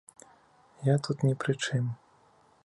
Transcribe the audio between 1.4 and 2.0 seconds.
пры чым.